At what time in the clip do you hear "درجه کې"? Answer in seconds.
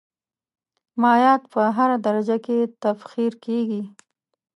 2.05-2.57